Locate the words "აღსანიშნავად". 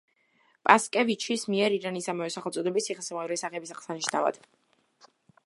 3.77-4.43